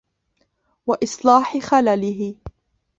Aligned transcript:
وَإِصْلَاحِ 0.87 1.57
خَلَلِهِ 1.59 2.35